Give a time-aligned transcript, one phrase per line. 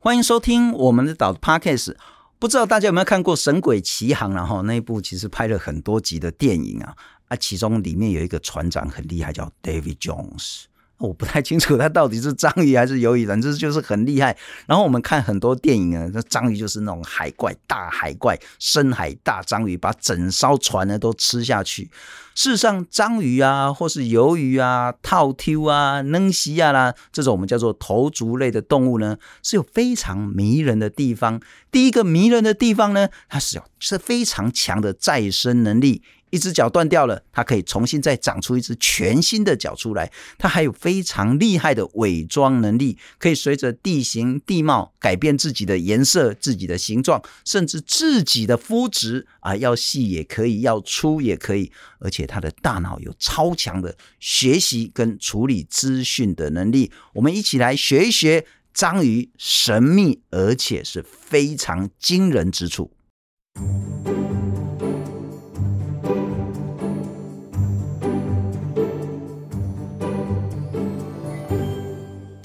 [0.00, 1.96] 欢迎收听我们的岛的 Podcast。
[2.38, 6.94] 不知道大家有没有看过《神鬼奇航》然后那一部其实拍了很多集的电影啊
[7.26, 10.66] 啊，其中里面有一个船长很厉害，叫 David Jones。
[10.98, 14.36] 我不太清楚它到底是章鱼还是鱿鱼，反正就是很厉害。
[14.66, 21.90] 然后我们看很多电影啊，那章鱼就是那种海怪、大海怪、深海大章鱼，把整艘船呢都吃下去。
[22.34, 31.40] 事实上，章鱼啊，或是鱿鱼啊、套 Q 啊、能西啊啦，这种我们叫做头足类的动物呢，是有非常迷人的地方。
[31.70, 36.02] 第一个迷人的地方呢，它是有是非常强的再生能力。
[36.30, 40.12] 一只脚断掉了，它可以重新再长出一只全新的脚出来。
[40.36, 51.72] 它还有非常厉害的伪装能力，可以随着地形地貌改变自己的颜色、自己的形状，甚至自己的肤质啊，要细也可以，要粗也可以。
[52.00, 56.92] 而且它的大脑有超强的学习跟处理资讯的能力。
[57.14, 62.92] 我们一起来学一学章鱼神秘而且是非常惊人之处。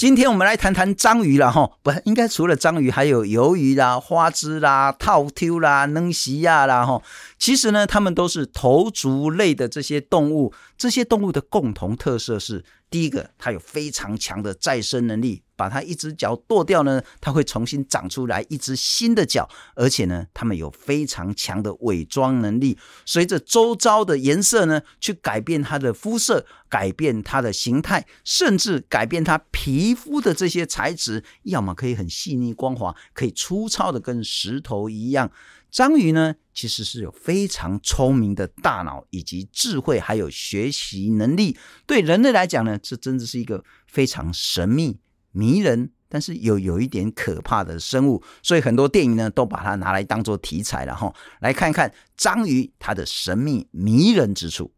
[0.04, 7.02] 今天我们来谈谈章鱼了哈，不应该除了章鱼，还有鱿鱼啦、花枝啦、套丢啦、能西亚啦哈。
[7.40, 10.54] 其实呢，它们都是头足类的这些动物。
[10.78, 15.44] 这些动物的共同特色是：第一个，它有非常强的再生能力。
[15.64, 35.32] 把它一只脚剁掉呢，它会重新长出来一只新的脚，而且呢，它们有非常强的伪装能力，随着周遭的颜色呢，去改变它的肤色，改变它的形态，甚至改变它皮肤的这些材质，要么可以很细腻光滑，可以粗糙的跟石头一样。
[35.72, 41.58] 章鱼呢，其实是有非常聪明的大脑以及智慧，还有学习能力。
[41.88, 45.00] 对人类来讲呢，这真的是一个非常神秘。
[45.34, 51.14] 迷人，但是又有一点可怕的生物，所以很多电影呢都把它拿来当做题材了哈。
[51.42, 54.72] 来看一看章鱼它的神秘迷人之处。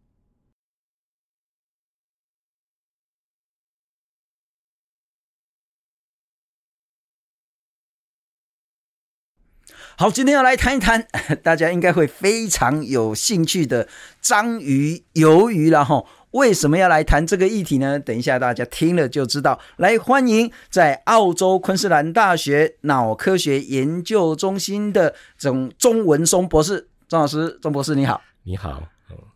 [9.97, 11.07] 好，今天要来谈一谈
[11.41, 13.88] 大家应该会非常有兴趣的
[14.21, 16.03] 章鱼、鱿鱼了哈。
[16.35, 17.97] 为什么要来谈这个议题呢？
[17.97, 19.57] 等一下大家听了就知道。
[19.78, 28.22] 来，欢迎在澳洲昆士兰大学脑科学研究中心的钟钟文松博士，钟老师，钟博士你好。
[28.44, 28.84] 你好。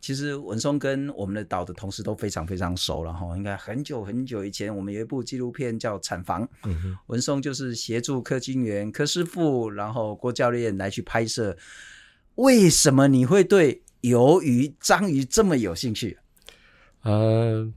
[0.01, 11.55] 其实文松跟我们的岛的同事都非常非常熟了哈，应该很久很久以前，我们有一部纪录片叫《产房》，嗯，文松就是协助柯金元柯师傅，然后郭教练来去拍摄。
[12.35, 16.17] 为什么你会对鱿鱼、章鱼这么有兴趣？
[17.03, 17.67] 呃，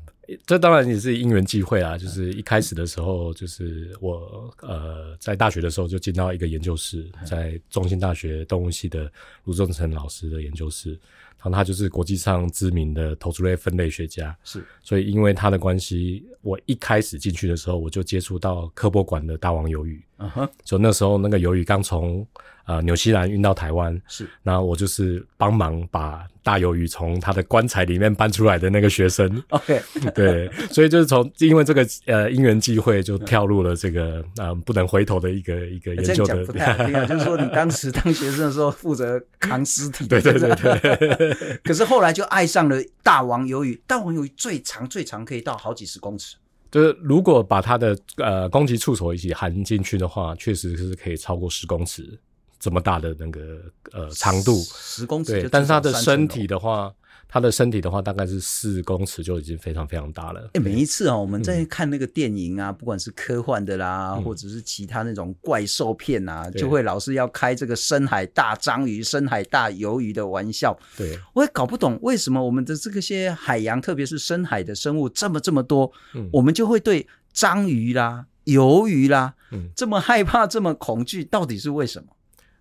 [0.47, 1.97] 这当然也是因缘际会啊。
[1.97, 9.11] 就是一开始的时候，就是我呃在大学的时候就进到一个研究室，在中心大学动物系的
[9.45, 10.99] 卢正成老师的研究室，
[11.43, 14.37] 然后他就是国际上知名的投足类分类学家。
[14.45, 20.03] 是，所以因为他的关系，我一开始进去的时候，我就接触到科博馆的大王鱿鱼。
[20.19, 22.27] 嗯哼，就那时候那个鱿鱼刚从。
[22.65, 29.43] 呃，纽西兰运到台湾是，然后我就是帮忙把大鱿鱼从他的棺材里面搬出来的那个学生。
[29.49, 29.83] OK，
[30.15, 36.37] 对，所以就是从因为这个呃因缘际会，就跳入了这个呃不能回头的一个一个研究的。
[36.37, 40.07] 欸、不太好 听啊，就是说你当时当学生的时候负责扛尸体。
[40.07, 41.32] 对对对对。
[41.65, 46.37] 可是后来就爱上了大王鱿鱼，大王鱿鱼最长最长可以到好几十公尺。
[46.71, 52.19] 就是如果把它的呃攻击触手一起含进去的话，确实是可以超过十公尺。
[52.59, 53.61] 这么大的那个
[53.91, 56.95] 呃长度十公尺，对，但是它的身体的话，
[57.33, 60.43] 它的身体的话大概是四公尺就已经非常非常大了。
[60.49, 70.79] 哎、欸，每一次啊、喔，我们在看那个电影啊，嗯、不管是科幻的啦，或者是其他那种怪兽片啊，嗯、就会老是要开这个深海大章鱼、深海大鱿鱼的玩笑。
[70.95, 82.09] 对，我也搞不懂为什么我们的这个些海洋，特别是深海的生物这么这么多，嗯、我们就会对章鱼啦、鱿鱼啦，嗯，这么害怕、这么恐惧，到底是为什么？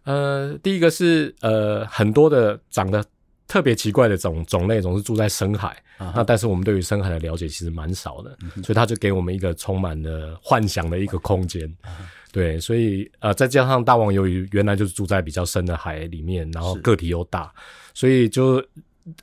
[0.06, 3.04] 呃，第一个是呃，很多的长得
[3.52, 5.76] 特别奇怪的种种类，总是住在深海。
[6.00, 6.14] Uh-huh.
[6.16, 8.64] 那但是我们对于深海的了解其实蛮少的，uh-huh.
[8.64, 11.68] 所以他就给我们一个充满了幻想的一个空间。
[11.68, 11.90] Uh-huh.
[12.32, 17.52] 对，所以呃，再加上大王鱿鱼原来就是住在比较深的海里面，然后个体又大，
[17.94, 18.64] 所以就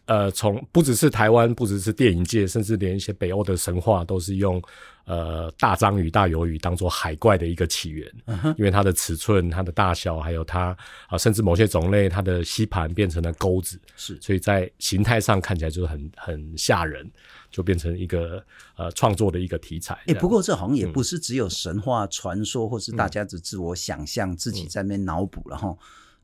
[0.05, 4.61] 呃，从不只是台湾，不只是电影界，甚至连一些北欧的神话都是用
[5.09, 10.77] 呃大章鱼、大鱿鱼当做海怪的一个起源，嗯、因为它的尺寸、它的大小，还有它啊、
[11.13, 17.11] 呃，甚至某些种类它的吸盘变成了钩子，是，所以在形态上看起来就是很很吓人，
[17.51, 18.45] 就变成一个
[18.77, 19.95] 呃创作的一个题材。
[19.95, 25.79] 哎、欸，不过这好像也不是只有神话传说，嗯、或是大家只自我想象、自己在那边脑补，然后。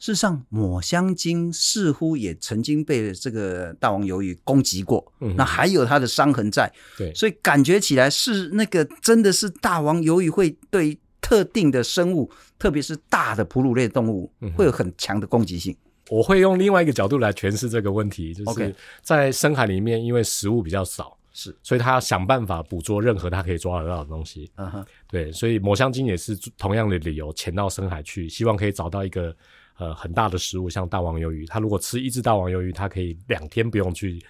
[0.05, 6.71] 事实上，抹香鲸似乎也曾经被这个大王鱿鱼攻击过，嗯、那还有它的伤痕在。
[6.99, 15.75] 对，所以感觉起来是那个真的是大王鱿鱼会对特定的生物，特别是大的哺乳类动物，嗯、会有很强的攻击性。
[16.11, 24.51] 我会用另外一个角度来诠释这个问题，就是在深海里面，因为食物比较少，是，所以他要想办法捕捉任何他可以抓得到的东西。
[24.57, 29.35] 嗯哼，对，所以抹香鲸也是同样的理由潜到深海去，希望可以找到一个。
[29.77, 34.23] 呃，很大的食物，像大王鱿鱼，它如果吃一只大王鱿鱼，它可以两天不用去，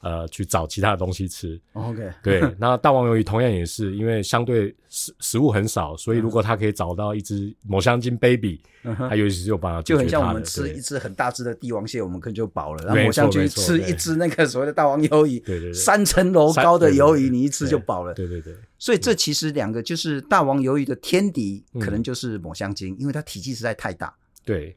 [0.00, 1.60] 呃，去找其他的东西吃。
[1.72, 8.60] OK，对，那大王鱿鱼同样也是，因为相对食食物很少，所以如果它可以找到一只抹香鲸 baby，
[8.96, 12.84] 它尤其是有办法，就很像我们吃一只很大只的帝王蟹，我们可能就饱了。
[12.84, 18.14] 然后抹香鲸吃一只那个所谓的大王鱿鱼，对对对，三层楼高的鱿鱼，你一吃就饱了。
[18.14, 24.14] 对对对，所以这其实两个就是大王鱿鱼的天敌，可能就是抹香鲸，因为它体积实在太大。
[24.44, 24.76] 对。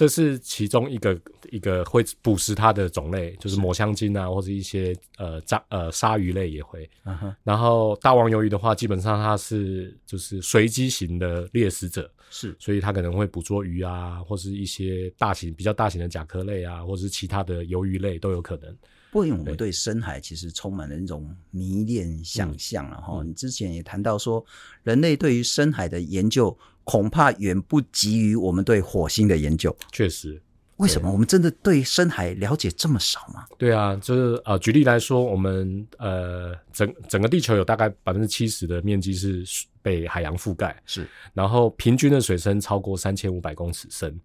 [0.00, 1.20] 这是其中一个
[1.50, 6.88] 一个会捕食它的种类，就是抹香鲸啊，或者一些呃鲨呃鲨鱼类也会。
[7.04, 7.34] Uh huh.
[7.44, 18.74] 然后大王鱿鱼的话，基本上它是就是随机型的猎食者，是，所以它可能会捕捉鱼啊，或是一些大型比较大型的甲壳类啊，或者是其他的鱿鱼类都有可能。
[19.10, 24.42] 不过，我们对深海其实充满了那种迷恋想象，然后、嗯、你之前也谈到说，
[24.82, 26.56] 人类对于深海的研究
[26.90, 29.74] 恐怕远不及于我们对火星的研究。
[29.92, 30.42] 确实，
[30.78, 31.08] 为什么？
[31.12, 33.46] 我们真的对深海了解这么少吗？
[33.56, 39.44] 对啊，就是呃，举例来说，我们呃，整整个地球有大概百分之七十的面积是
[39.80, 44.20] 被海洋覆盖，是，然后平均的水深超过三千五百公尺深，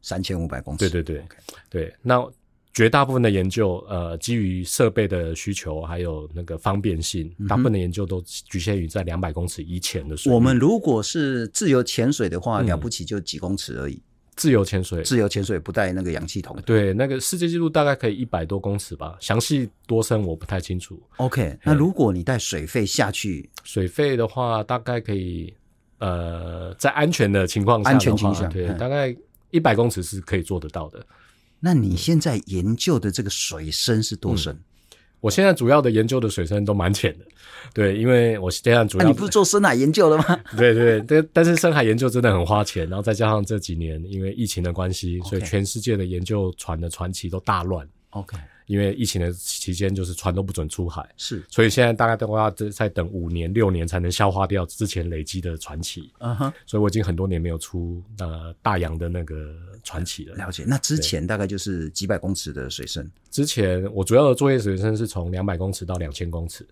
[0.00, 1.26] 三千五百公尺，对对对。
[1.68, 2.26] 对，那。
[2.78, 10.32] 绝大部分的研究，呃，基于设备的需求，还有那个方便性，大部分的研究都局限于在两百公尺以前的水。
[10.32, 14.00] 我们如果是自由潜水的话，嗯、了不起就几公尺而已。
[14.36, 16.56] 自由潜水，自由潜水不带那个氧气筒。
[16.64, 21.02] 对，那个世界纪录大概可以一百多公尺吧，详细多深我不太清楚。
[21.16, 25.52] OK，嗯、那如果你带水费下去，水费的话大概可以，
[25.98, 29.12] 呃，在安全的情况下，安全情况下，对，嗯、大概
[29.50, 31.04] 一百公尺是可以做得到的。
[31.60, 34.52] 那你现在研究的这个水深是多深？
[34.54, 34.60] 嗯，
[35.20, 37.24] 我现在主要的研究的水深都蛮浅的，
[37.74, 40.24] 对，因为我现在主要，啊，你不是做深海研究的吗？
[40.56, 47.86] 对对对，但是深海研究真的很花钱，然后再加上这几年因为疫情的关系所以全世界的研究船的船期都大乱。
[48.10, 48.36] OK。
[48.68, 56.12] 因为疫情的期间，就是船都不准出海，是，所以现在大概都要再再等五年六年才能消化掉之前累积的船期。
[56.18, 60.36] 嗯哼，所以我已经很多年没有出呃大洋的那个船期了。
[60.36, 63.10] 了解，那之前大概就是几百公尺的水深。
[63.30, 66.66] 之前我主要的作业水深是从两百公尺到两千公尺。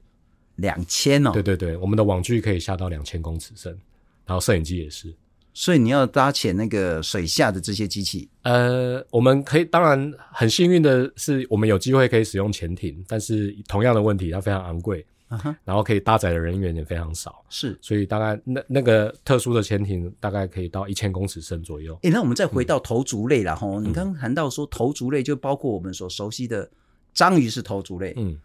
[0.56, 1.30] 两千哦？
[1.32, 3.78] 对对对，我们的网具可以下到两千公尺深，
[4.24, 5.14] 然后摄影机也是。
[5.58, 15.56] 所以你要搭潜那个水下的这些机器，呃，我们可以，当然很幸运的是，我们有机会可以使用潜艇，但是同样的问题，它非常昂贵，uh huh.
[15.64, 21.94] 然后可以搭载的人员也非常少，是，所以大概那那个特殊的潜艇大概可以到一千公尺深左右。
[22.02, 26.68] 诶、欸，那我们再回到头足类了哈，嗯、你刚刚谈到说头足类就包括我们所熟悉的
[27.14, 28.36] 章鱼是头足类，嗯，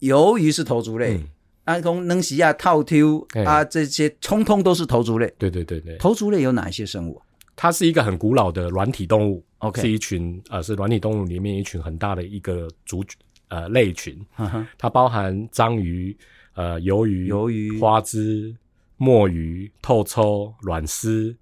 [0.00, 1.16] 鱿鱼是头足类。
[1.16, 1.28] 嗯
[1.70, 5.32] 阿公、能西亚、套丢啊，这些通通都是头足类。
[5.38, 7.20] 对对对对，头足类有哪一些生物？
[7.54, 9.82] 它是一个很古老的软体动物，Okay.
[9.82, 13.04] 是一群呃，是软体动物里面一群很大的一个族
[13.48, 14.18] 呃类群。
[14.36, 14.66] Uh huh.
[14.76, 16.16] 它包含章鱼、
[16.54, 18.54] 呃鱿鱼、鱿鱼、花枝、
[18.96, 21.36] 墨鱼、透抽、卵丝、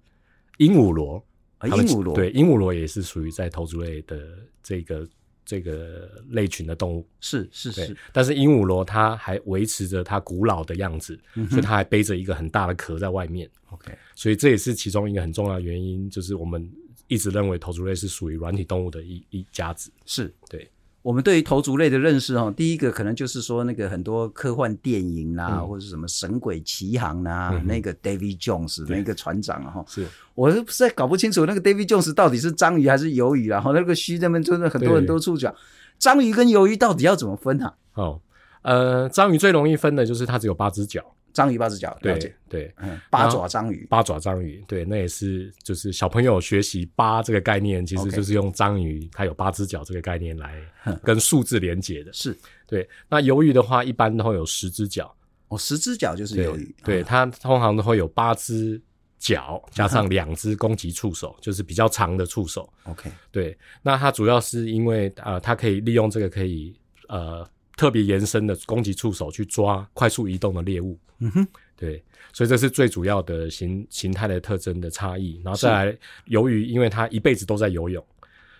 [0.57, 1.23] 鹦鹉螺。
[1.63, 4.17] 鹦鹉螺对，鹦鹉螺也是属于在头足类的
[4.61, 5.07] 这个。
[5.49, 13.49] 这个类群的动物是是是，但是鹦鹉螺它还维持着它古老的样子，嗯、所以它还背着一个很大的壳在外面。
[13.71, 16.71] OK，所以这也是其中一个很重要的原因，就是我们
[17.07, 19.91] 一直认为头足类是属于软体动物的一一家子。
[20.05, 20.69] 是对。
[21.09, 30.05] 我们对于头足类的认识哦，第一个可能就是说那个很多科幻电影啦，嗯、或者是什么《神鬼奇航》啦，嗯、那个 David Jones 那个船长哈，是。
[30.35, 35.51] 我实在搞不清楚那个 David Jones 到底是章鱼还是鱿鱼，然后那个须那边真的很多人都触角，
[35.97, 37.73] 章鱼跟鱿鱼到底要怎么分啊？
[37.95, 38.21] 哦，
[38.61, 50.61] 呃，章鱼最容易分的就是它只有八只脚，章鱼八只脚，了解对对，嗯，八爪章鱼，八爪章鱼，对，那也是就是小朋友学习八这个概念，其实就是用章鱼它有八只脚这个概念来
[51.03, 52.11] 跟数字连接的。
[52.13, 55.13] 是对，那鱿鱼的话，一般都会有十只脚。
[55.47, 58.81] 哦，十只脚就是鱿鱼，对，对，它通常都会有八只
[59.17, 62.71] 脚 加上两只攻击触手，就是比较长的触手。
[62.83, 66.75] OK，对，那它主要是因为呃，它可以利用这个可以
[67.07, 67.47] 呃。
[67.79, 75.39] 特别延伸的攻击触手去抓快速移动的猎物，嗯哼，对，所以这是最主要的形形态的特征的差异。
[75.41, 78.05] 然后再来，鱿鱼因为它一辈子都在游泳，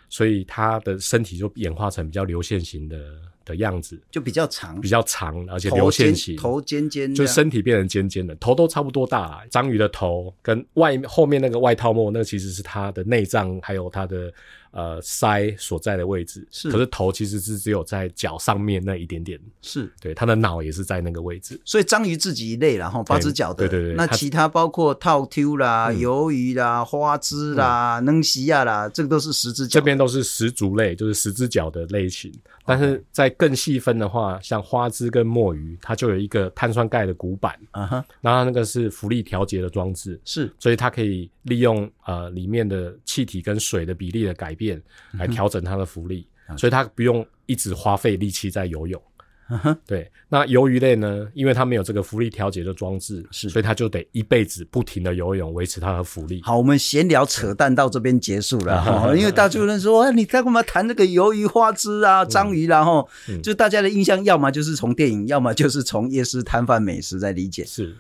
[0.08, 2.98] 所以它的身体就演化成比较流线型的
[3.44, 9.46] 的样子，就比较长，比较长，而且流线型，头尖尖，就身体变成尖尖的，头都差不多大。
[9.52, 14.34] 章鱼的头跟外后面那个外套膜，那其实是它的内脏，还有它的。
[14.72, 19.92] 呃，鳃所在的位置是，可是头其实是只有在脚上面那一点点，是。
[20.00, 21.60] 对，它的脑也是在那个位置。
[21.66, 23.96] 所以章鱼自己一类，然后八只脚的，对对对。
[23.96, 29.80] 那其他包括套 Q 啦、鱿鱼啦、花枝啦、能西亚啦，这个都是十只脚。
[29.80, 32.32] 这边都是十足类，就是十只脚的类型。
[32.66, 44.82] 但是在更细分的话，像花枝跟墨鱼，它就有一个碳酸钙的骨板，啊哈，然后那个是浮力调节的装置，是，所以它可以利用呃里面的气体跟水的比例的改变
[45.14, 49.02] 来调整它的浮力，嗯，所以它不用一直花费力气在游泳。
[49.50, 49.76] Uh-huh.
[49.88, 51.28] 对，那鱿鱼类呢？
[51.34, 56.40] 因为它没有这个浮力调节的装置，是，所以它就得一辈子不停的游泳，维持它的浮力。
[56.44, 59.16] 好，我们闲聊扯淡到这边结束了 哈。
[59.16, 63.10] 因为大家人说，你在干嘛谈那个鱿鱼、花枝啊、章鱼，然后
[63.42, 67.66] 就大家的印象，要么就是从电影，要么就是从夜市摊贩美食在理解。
[67.66, 67.96] 是，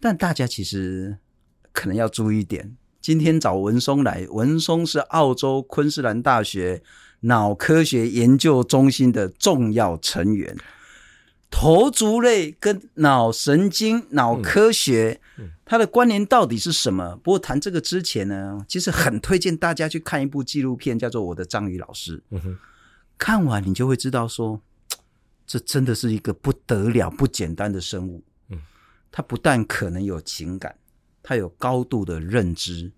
[0.00, 1.16] 但大家其实
[1.70, 2.76] 可能要注意一点。
[3.00, 6.82] 今天找文松来，文松是澳洲昆士兰大学
[7.20, 10.56] 脑科学研究中心的重要成员。
[11.50, 15.20] 头足类跟脑神经、脑科学，
[15.64, 17.16] 它的关联到底是什么？
[17.24, 22.22] 不过谈这个之前呢，其实很推荐大家去看一部纪录片，叫做《我的章鱼老师》。
[23.18, 24.60] 看完你就会知道说，
[25.44, 28.22] 这真的是一个不得了、不简单的生物。
[29.10, 30.76] 它不但可能有情感，
[31.22, 32.92] 它有高度的认知，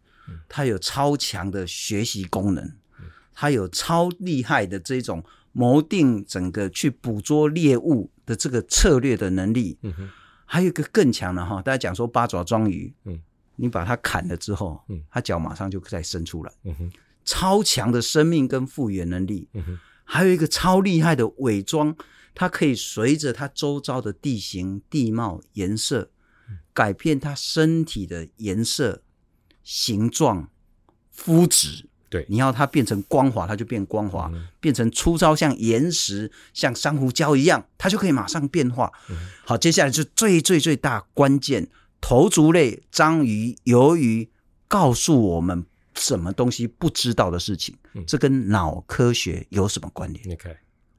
[0.49, 2.73] 它有超强的学习功能，
[3.33, 8.11] 它有超厉害的这种谋定整个去捕捉猎物。
[8.25, 9.77] 的这个策略的能力，
[10.45, 13.21] 还有一个更强的哈，大家讲说八爪章鱼，嗯，
[13.57, 16.93] 你把它砍了之后，嗯，它脚马上就再伸出来，嗯哼，
[17.25, 21.93] 超强的生命跟复原能力，嗯哼，还有一个超厉害的伪装，
[22.33, 26.09] 它可以随着它周遭的地形、地貌、颜色，
[26.73, 29.03] 改变它身体的颜色、
[29.63, 30.49] 形状、
[31.11, 31.87] 肤质。
[32.09, 38.93] 对，你要它变成光滑，它就变光滑；嗯、变成粗糙，像岩石、像珊瑚礁一样，它就可以马上变化。
[39.09, 41.69] 嗯、好，接下来是最最最大关键，
[42.03, 44.29] 头足类章鱼、鱿鱼，
[44.69, 45.65] 告诉我们
[45.95, 47.75] 什么东西不知道的事情？
[47.95, 50.55] 嗯、这跟脑科学有什么关联？OK，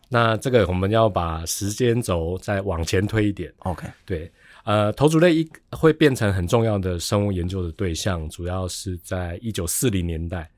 [0.10, 3.54] 那这个我们要把时间轴再往前推一点。
[3.60, 4.32] OK，对，
[4.64, 10.50] 呃，头足类一会变成很重要的生物研究的对象，主要是在一九四零年代。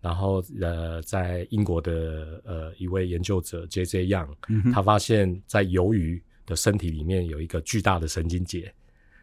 [0.00, 4.06] 然后，呃，在英国的呃一位研究者 J.J.
[4.06, 8.74] Young，嗯，他发现，在鱿鱼的身体里面有一个巨大的神经节，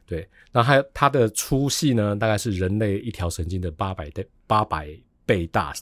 [0.05, 4.89] 对，那它它的粗细呢，大概是人类一条神经的八百倍八百
[5.25, 5.73] 倍大，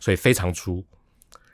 [0.00, 0.84] 所以非常粗。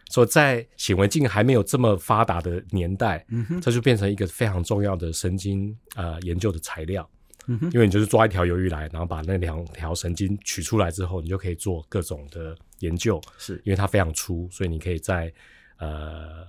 [0.08, 7.08] 所以在显微镜还没有这么发达的年代，嗯，这就变成一个非常重要的神经呃研究的材料。
[7.46, 13.20] 嗯，因为你就是抓一条鱿鱼来，然后把那两条神经取出来之后，你就可以做各种的研究。
[13.38, 15.32] 是因为它非常粗，所以你可以在
[15.78, 16.46] 呃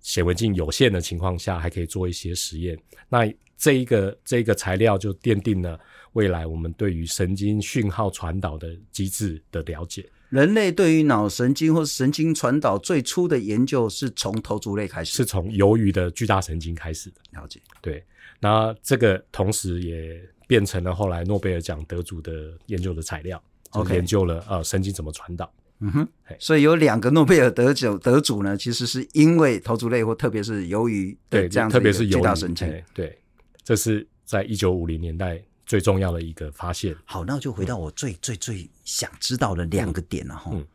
[0.00, 2.78] 显微镜有限的情况下，还可以做一些实验。
[3.08, 3.20] 那
[3.56, 5.78] 这一个这一个材料就奠定了
[6.12, 10.06] 未来我们对于神经讯号传导的机制的了解。
[10.32, 17.16] 人类对于脑神经或神经传导最初的研究是从头足类开始，是从鱿鱼的巨大神经开始的。
[17.32, 17.60] 了解。
[17.80, 18.02] 对，
[18.40, 20.20] 那这个同时也。
[20.48, 25.50] 变成了后来诺贝尔奖得主的研究的材料，OK，研究了呃神经怎么传导。
[25.78, 26.08] 嗯哼，
[26.38, 33.18] 所以有两个诺贝尔得奖得主呢，其实是因为头足类或特别是鱿鱼对这样子的一个巨大神经对，对，
[33.64, 36.96] 这是在一九五零年代最重要的一个发现。
[37.04, 40.66] 好，那就回到我最、嗯、最最想知道的两个点了哈、嗯。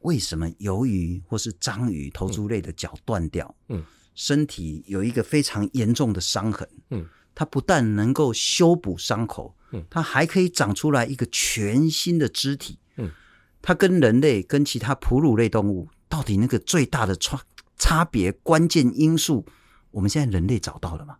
[0.00, 3.54] 为什么鱿鱼或是章鱼头足类的脚断掉？
[3.68, 6.68] 嗯，身体有一个非常严重的伤痕。
[6.90, 7.06] 嗯。
[7.34, 13.10] 它不但能够修补伤口，嗯，它还可以长出来一个全新的肢体，嗯，
[13.62, 17.40] 它跟人类、跟其他哺乳类动物到底那个最大的差
[17.78, 19.46] 差别关键因素，
[19.92, 21.16] 我们现在人类找到了吗？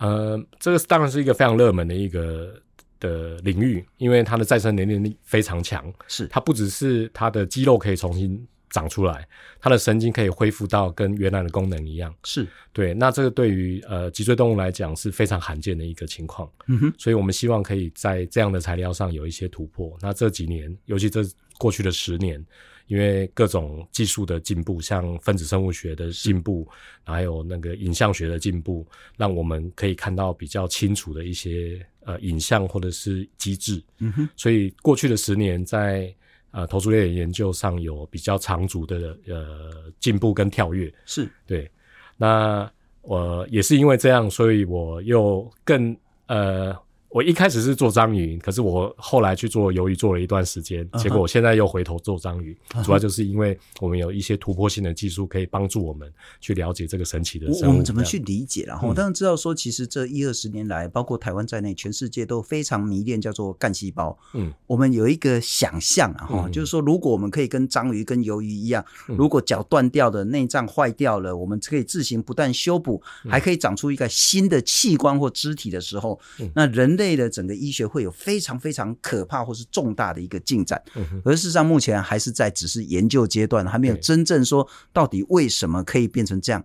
[0.00, 2.60] 呃，这个当然是一个非常热门的一个
[2.98, 5.92] 的领域，因为它的再生能力非常强。
[6.08, 9.28] 是，它不只是它的肌肉可以重新长出来，
[9.60, 12.14] 它的神经可以恢复到跟原来的功能一样。
[12.24, 16.50] 是对，那这个对于呃脊椎动物来讲是非常罕见的一个情况。
[16.66, 19.96] 嗯哼，所以我们希望可以在这样的材料上有一些突破。
[20.00, 21.20] 那这几年，尤其这
[21.58, 22.44] 过去的十年。
[22.90, 26.66] 因为各种技术的进步，像分子生物学的进步，
[27.04, 28.84] 还有那个影像学的进步，
[29.16, 33.80] 让我们可以看到比较清楚的一些呃影像或者是机制。
[33.98, 36.12] 嗯哼，所以过去的十年在
[36.50, 40.92] 呃投资类的研究上有比较长足的呃进步跟跳跃。
[41.06, 41.70] 是对，
[42.16, 42.68] 那
[43.02, 46.76] 我也是因为这样，所以我又更呃。
[47.10, 52.84] 我一开始是做章鱼，可是我后来去做鱿鱼做了一段时间，结果我现在又回头做章鱼，uh -huh.
[52.84, 56.08] 主要就是因为我们有一些突破性的技术可以帮助我们
[56.40, 57.72] 去了解这个神奇的生物。
[57.72, 58.62] 我们怎么去理解？
[58.64, 64.16] 然后我当然知道说，其实这一二十年来，包括台湾在内，全世界都非常迷恋叫做干细胞。
[64.34, 76.20] 嗯，我们有一个想象啊，哈，就是说，如果我们可以跟章鱼、跟鱿鱼一样，如果脚断掉的内脏坏掉了，我们可以自行不断修补，还可以长出一个新的器官或肢体的时候，
[76.54, 76.99] 那人。
[77.00, 80.80] 类的整个医学会有非常非常可怕或是重大的一个进展，
[81.24, 86.62] 而事实上目前还是在只是研究阶段，还没有真正说到底为什么可以变成这样。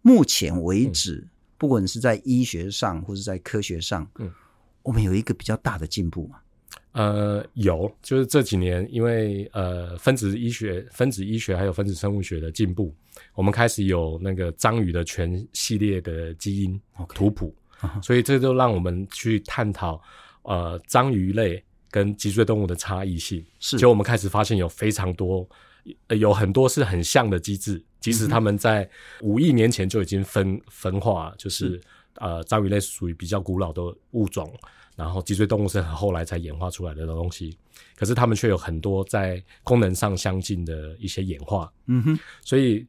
[0.00, 4.32] 目前为止，不管是在医学上或是在科学上，嗯，
[4.82, 6.38] 我们有一个比较大的进步嘛？
[6.92, 12.94] 呃，有，就是这几年因为呃分子医学、分子医学还有分子生物学的进步，
[13.34, 17.54] 我们开始有那个章鱼的全系列的基因图谱。
[18.02, 20.00] 所以这就让我们去探讨，
[20.42, 23.44] 呃，章鱼类跟脊椎动物的差异性。
[23.60, 25.46] 是，就我们开始发现有非常多，
[26.08, 28.88] 有很多是很像的机制，即使他们在
[29.20, 31.80] 五亿年前就已经分分化，就是，是
[32.16, 34.52] 呃，章鱼类属于比较古老的物种，
[34.96, 37.56] 然后脊椎动物是很后来才演化出来的东西，
[37.96, 41.72] 可是它们却有很多在功能上相近的一些演化。
[41.86, 42.86] 嗯哼，所以。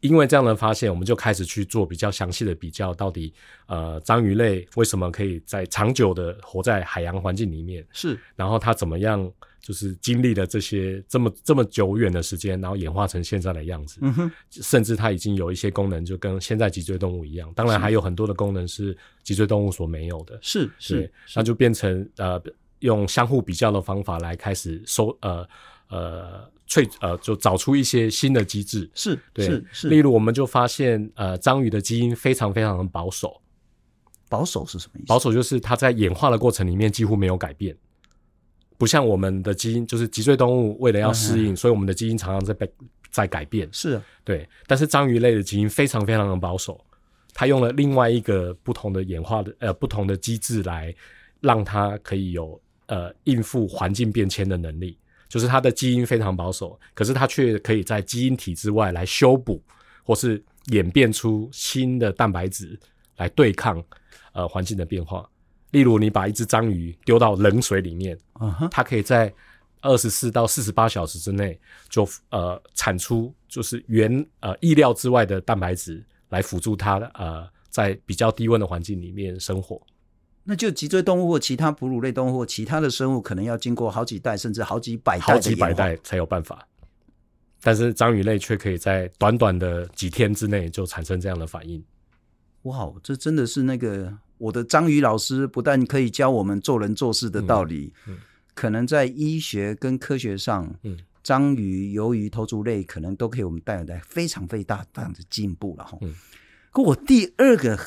[0.00, 3.32] 因为这样的发现，我们就开始去做比较详细的比较，到底
[3.66, 7.84] 呃章鱼类为什么可以在长久的活在海洋环境里面？
[7.92, 13.98] 是，然后它怎么样，就是经历了这些这么这么久远的时间，然后演化成现在的样子。
[14.02, 17.50] 嗯哼，甚至它已经有一些功能，就跟现在脊椎动物一样。
[17.54, 20.38] 当然还有很多的功能是脊椎动物所没有的。
[20.42, 22.40] 是是，那就变成呃
[22.80, 25.48] 用相互比较的方法来开始收呃
[25.88, 26.50] 呃。
[26.70, 29.88] 萃呃，就找出一些新的机制，是对是是。
[29.88, 33.40] 例如，我们就发现，呃，章鱼的基因非常非常的保守。
[34.28, 35.06] 保守是什么意思？
[35.08, 37.76] 保守就是它在演化的过程里面几乎没有改变，
[38.78, 42.72] 不像我们的基因，就是脊椎动物为了要适应，嗯，所以我们的基因常常在被
[43.10, 43.68] 在改变。
[43.72, 44.48] 是啊，对。
[44.68, 46.80] 但是章鱼类的基因非常非常的保守，
[47.34, 50.94] 它用了另外一个不同的演化的呃不同的机制来
[51.40, 54.96] 让它可以有呃应付环境变迁的能力。
[55.30, 59.62] 就是它的基因非常保守，可是它却可以在基因体之外来修补，
[60.04, 62.78] 或是演变出新的蛋白质
[63.16, 63.82] 来对抗
[64.32, 65.26] 呃环境的变化。
[65.70, 68.68] 例如，你把一只章鱼丢到冷水里面，uh-huh.
[68.70, 69.32] 它可以在
[69.82, 71.56] 二十四到四十八小时之内
[71.88, 79.80] 就呃产出就是原呃意料之外的蛋白质来辅助它呃在比较低温的环境里面生活。
[80.50, 86.66] 那就脊椎动物或其他哺乳类动物或其他的生物，可能要经过好几代甚至好几百代、好几百代才有办法。
[87.62, 91.80] 但是章鱼类却可以在短短的几天之内就产生这样的反应。
[92.62, 98.18] 哇，这真的是那个我的章鱼老师，不但可以教我们做人做事的道理，嗯嗯、
[98.52, 105.96] 可能在医学跟科学上，嗯，章鱼、鱿鱼、头足类可能都可以我们带来非常非常大大的进步了哈。
[106.00, 106.12] 嗯，
[106.72, 107.78] 可我第二个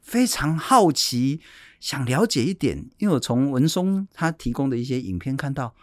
[0.00, 1.40] 非常好奇。
[1.84, 5.74] 想了解一点，因为我从文松他提供的一些影片看到，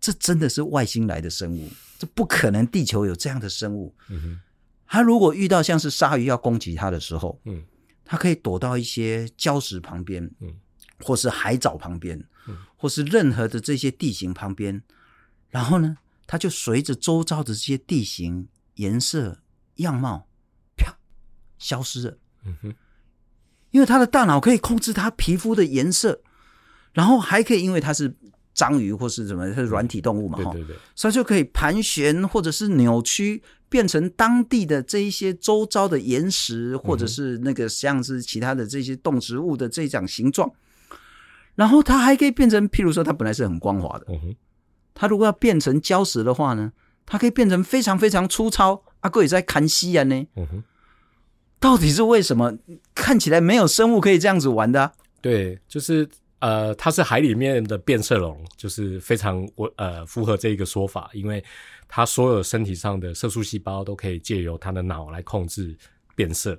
[0.00, 1.68] 这真的是外星来的生物，
[1.98, 3.94] 这不可能地球有这样的生物。
[4.08, 4.40] 嗯哼，
[4.86, 7.62] 他如果遇到像是鲨鱼要攻击他的时候，嗯，
[8.02, 10.54] 他可以躲到一些礁石旁边，嗯，
[11.00, 12.18] 或是海藻旁边，
[12.48, 14.82] 嗯，或是任何的这些地形旁边，
[15.50, 19.42] 然后呢，他就随着周遭的这些地形、颜色、
[19.74, 20.26] 样貌，
[20.78, 20.96] 啪，
[21.58, 22.18] 消失了。
[22.46, 22.74] 嗯哼。
[23.70, 26.20] 因为他的大脑可以控制他皮肤的颜色，
[26.92, 28.14] 然后还可以，因为它是
[28.54, 40.50] 章鱼或是什么，它是软体动物嘛，哈，对对对，所以就可以盘旋或者是扭曲，变成当地的这一些周遭的岩石，或者是那个像是其他的这些动植物的这种形状。
[41.54, 44.06] 然后它还可以变成，譬如说，它本来是很光滑的，
[44.94, 46.72] 它如果要变成礁石的话呢，
[47.04, 50.26] 它可以变成非常非常粗糙，阿哥也在看西啊呢。
[51.58, 52.56] 到底是为什么？
[52.94, 54.92] 看起来没有生物可以这样子玩的啊。
[55.20, 61.42] 对，就是呃，它是海里面的变色龙，就是非常我呃符合这一个说法，因为
[61.88, 65.76] 它所有身体上的色素细胞都可以借由它的脑来控制
[66.14, 66.56] 变色。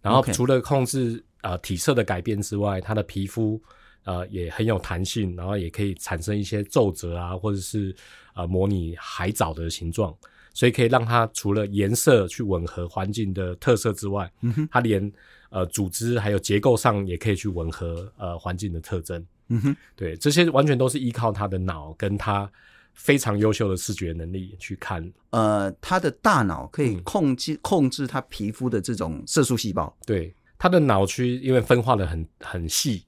[0.00, 3.60] 然后除了控制呃体色的改变之外，它的皮肤
[4.04, 7.94] 呃也很有弹性，然后也可以产生一些皱褶啊，或者是
[8.34, 10.14] 呃模拟海藻的形状。
[10.54, 14.32] 所以可以让它除了颜色去吻合环境的特色之外，
[14.70, 15.12] 它连
[15.50, 19.22] 呃组织还有结构上也可以去吻合呃环境的特征。
[19.48, 22.50] 嗯哼，对，这些完全都是依靠他的脑跟他
[22.94, 25.12] 非常优秀的视觉能力去看。
[25.30, 29.94] 呃，他的大脑可以控制、嗯、控制他皮肤的这种色素细胞。
[30.06, 33.04] 对，他的脑区因为分化的很很细，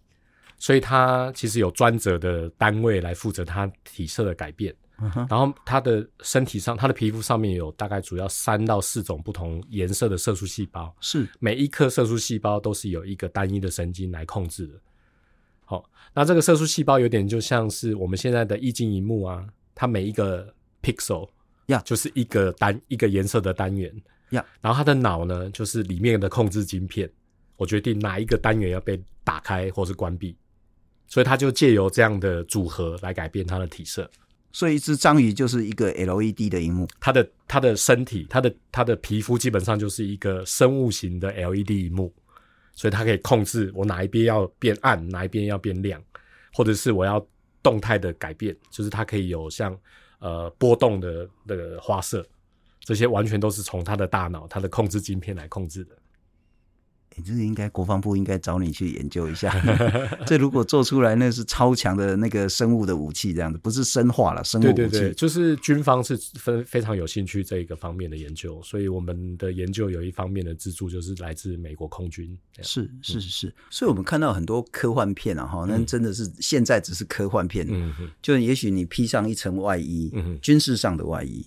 [0.59, 4.75] 所以他其实有专责的单位来负责他体色的改变。
[4.99, 5.27] Uh.
[5.29, 14.75] 然后它的身体上，它的皮肤上面有大概主要三到四种不同颜色的色素细胞，是每一颗色素细胞都是有一个单一的神经来控制的。
[15.67, 21.29] 好，那这个色素细胞有点就像是我们现在的液晶萤幕啊，它每一个 pixel
[21.67, 23.95] 呀就是一个单.一个颜色的单元
[24.31, 27.11] 呀.然后它的脑呢就是里面的控制晶片，
[27.57, 30.35] 我决定哪一个单元要被打开或是关闭，
[31.07, 34.11] 所以它就借由这样的组合来改变它的体色。
[34.53, 42.13] 所以一只章鱼就是一个 LED 的荧幕，它的它的身体，它的它的皮肤基本上就是一个生物型的 LED 荧幕，
[42.75, 46.03] 所以它可以控制我哪一边要变暗，哪一边要变亮，
[46.55, 47.25] 或者是我要
[47.63, 49.79] 动态的改变，就是它可以有像
[50.21, 52.27] 呃波动的那个花色，
[52.81, 55.97] 这些完全都是从它的大脑、它的控制晶片来控制的。
[57.17, 59.51] 你这个应该国防部应该找你去研究一下，
[60.27, 64.75] 这如果做出来，那是超强的那个生物的武器，这样子不是生化了，生物武器。
[64.75, 72.37] 对对对，就是军方是非非常有兴趣这一个方面的研究，所以我们的研究有一方面的资助就是来自美国空军。
[72.63, 81.45] 是是是是，所以我们看到很多科幻片啊，哈，那真的是现在只是科幻片，嗯哼，就也许你披上一层外衣，嗯哼，军事上的外衣，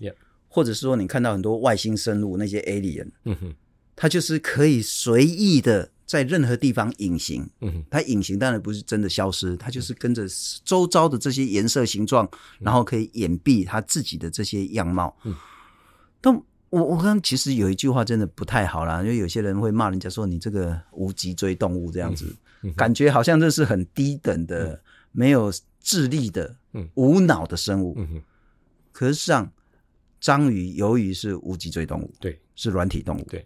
[0.48, 3.54] 或者是说你看到很多外星生物那些 alien，嗯哼。
[4.02, 10.26] 它就是可以随意的在任何地方隐形，嗯哼，它隐形当然不是真的消失，它就是跟着
[10.64, 15.14] 周遭的这些颜色形状，嗯、然后可以掩蔽它自己的这些样貌。
[15.26, 15.36] 嗯，
[16.22, 16.34] 但
[16.70, 24.80] 我我刚刚其实有一句话真的不太好啦，因为有些人会骂人家说你这个无脊椎动物这样子，嗯、感觉好像这是很低等的、嗯、
[25.12, 27.96] 没有智力的、嗯、无脑的生物。
[27.98, 28.22] 嗯哼，
[28.94, 29.52] 可是上
[30.22, 33.46] 章鱼、鱿鱼是无脊椎动物，对，是软体动物，对。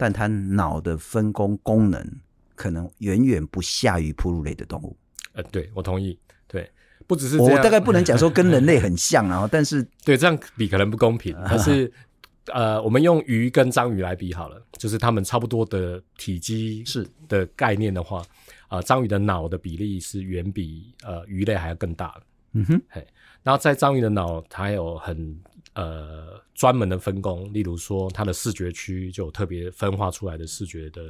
[0.00, 2.02] 但它脑的分工功能
[2.54, 4.96] 可能远远不下于哺乳类的动物。
[5.34, 6.18] 呃，对，我同意。
[6.48, 6.70] 对，
[7.06, 11.36] 不只是我大概不能讲说跟人类很像啊， 但是对这样比可能不公平。
[11.44, 11.92] 但是
[12.50, 18.20] 呃，我们用鱼跟章鱼来比好了，就是它们差不多的体积是的概念的话，
[18.68, 22.22] 啊、呃，章鱼的脑的比例是远比呃鱼类还要更大的。
[22.54, 23.06] 嗯哼，嘿，
[23.42, 25.38] 然后在章鱼的脑，它还有很。
[25.80, 31.00] 呃，专门的分工，例如说，它的视觉区就有特别分化出来的视觉的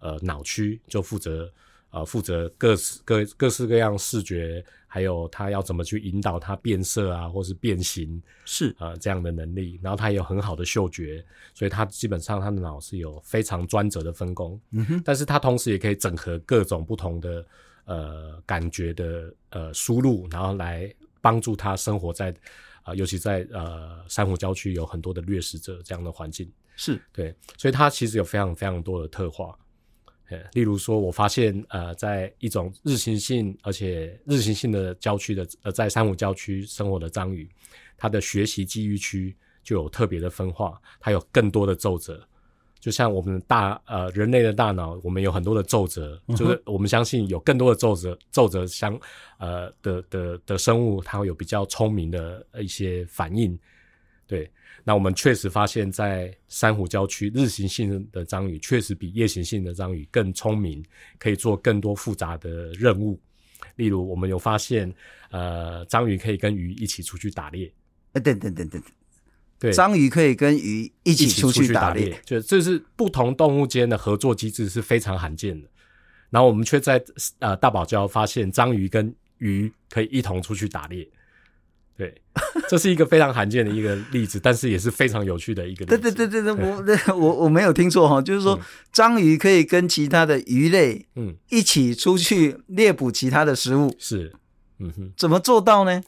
[0.00, 1.50] 呃脑区，就负责
[1.90, 9.80] 呃负责各式各各式各样视觉，还有它要怎么去引导它变色啊，或是变形，是啊、呃、这样的能力。
[9.82, 14.60] 然后它也有很好的嗅觉，所以它基本上它的脑是有非常专责的分工。
[14.72, 17.46] 嗯哼，但是它同时也可以整合各种不同的
[17.86, 22.34] 呃感觉的呃输入，然后来帮助他生活在。
[22.82, 29.58] 啊、呃，尤其在呃珊瑚礁区有很多的掠食者这样的环境，是对，所以它其实有非常非常多的特化。
[30.54, 37.46] 例如说，我发现呃，在一种日行性而且日行性的郊区的呃，在珊瑚礁区生活的章鱼，
[37.98, 42.26] 它的学习记忆区就有特别的分化，它有更多的皱褶。
[42.82, 48.98] 就像我们大呃人类的大脑，我们有很多的皱褶，嗯、就是我们相信有更多的皱褶，皱褶相
[49.38, 53.56] 呃的的的生物，它会有比较聪明的一些反应。
[54.26, 54.50] 对，
[54.82, 60.84] 那我们确实发现，在珊瑚礁区，日行性的章鱼确实比夜行性的章鱼更聪明，
[61.20, 63.16] 可以做更多复杂的任务。
[63.76, 64.92] 例如，我们有发现，
[65.30, 67.72] 呃，章鱼可以跟鱼一起出去打猎。
[68.12, 68.82] 呃，等等等等。
[69.62, 75.68] 对，章鱼可以跟鱼一起出去打猎，就这是不同动物间的合作机制是非常罕见的。
[76.30, 77.00] 然后我们却在
[77.38, 81.08] 呃大堡礁发现章鱼跟鱼可以一同出去打猎，
[81.96, 82.12] 对，
[82.68, 85.98] 这是一个非常罕见的一个例子，但是也是非常有趣的一个例子。
[85.98, 86.54] 对对对对
[86.96, 88.58] 对，我 我我没有听错哈，就是说
[88.90, 91.36] 章鱼可以跟其他的鱼类嗯。
[91.50, 94.32] 一起出去猎捕其他的食物，是，
[94.80, 96.02] 嗯哼，怎么做到呢？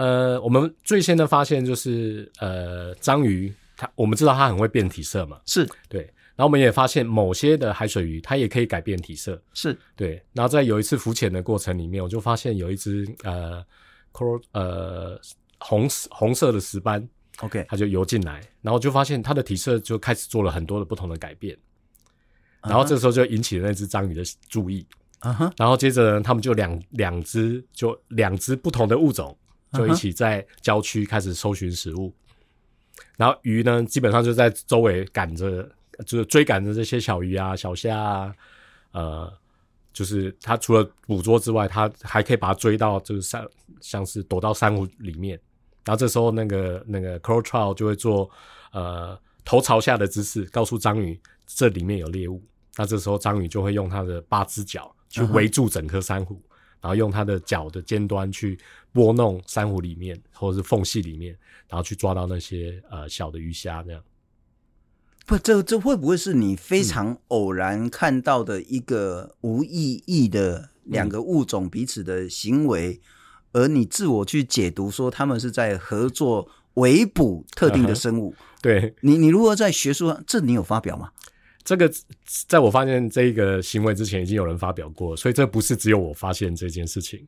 [0.00, 5.68] 呃，我们最先的发现就是，呃，章鱼它我们知道它很会变体色嘛，是。
[5.90, 6.00] 对。
[6.36, 9.76] 然后我们也发现某些的海水鱼它也可以改变体色，是。
[9.94, 10.22] 对。
[10.32, 13.62] 然后在有一次浮潜的过程里面，我就发现有一只呃
[14.10, 15.20] coral 呃
[15.58, 17.06] 红红色的石斑
[17.40, 21.54] ，OK，它就游进来，然后就发现它的体色就开始做了很多的不同的改变，
[22.62, 24.86] 然后这时候就引起了那只章鱼的注意。
[25.18, 29.36] 啊哈，然后接着呢，他们就两两只就两只不同的物种，
[29.72, 32.08] 就一起在郊区开始搜寻食物。
[32.08, 32.14] Uh -huh.
[33.16, 35.68] 然后鱼呢，基本上就在周围赶着，
[36.06, 38.34] 就是追赶着这些小鱼啊、小虾啊，
[38.92, 39.32] 呃，
[39.92, 43.46] 就是它除了捕捉之外，它还可以把它追到，就是珊，
[43.80, 45.38] 像是躲到珊瑚里面。
[45.84, 48.30] 然后这时候，那个那个 crow trout 就会做
[48.72, 52.42] 呃头朝下的姿势，告诉章鱼这里面有猎物。
[52.76, 54.94] 那这时候，章鱼就会用它的八只脚。
[55.10, 56.49] 去围住整颗珊瑚，uh -huh.
[56.80, 58.58] 然后用它的脚的尖端去
[58.92, 61.36] 拨弄珊瑚里面或者是缝隙里面，
[61.68, 64.02] 然后去抓到那些呃小的鱼虾这样。
[65.26, 73.00] 不，这这会不会是你非常偶然看到的一个无意义的两个物种彼此的行为，
[73.52, 78.62] 嗯、而你自我去解读说他们是在合作围捕特定的 生物？Uh.
[78.62, 81.10] 对，你你如何在学术上，这你有发表吗？
[81.70, 81.88] 这个
[82.48, 87.24] 在我发现这个行为之前，已经有人发表过，所以这不是只有我发现这件事情。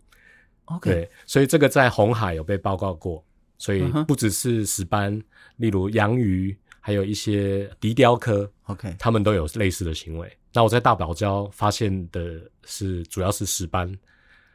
[0.64, 3.24] OK，对，所以这个在红海有被报告过，
[3.56, 5.16] 所以不只是石斑，
[5.58, 10.28] 例如洋鱼，还有一些笛雕科，OK，他们都有类似的行为。
[10.52, 13.96] 那我在大堡礁发现的是，主要是石斑，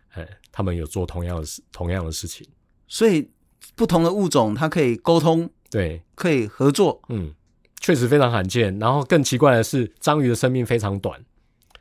[0.10, 2.46] 哎，他们有做同样的事，同样的事情。
[2.90, 3.26] 所以
[3.74, 7.34] 不同的物种，它可以沟通，对，可以合作，嗯。
[7.80, 11.20] 确实非常罕见，然后更奇怪的是，章鱼的生命非常短，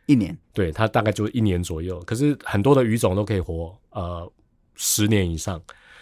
[0.06, 1.98] 一年，对，它大概就是一年左右。
[2.06, 4.30] 可是很多的鱼种都可以活呃
[4.76, 5.60] 十年以上，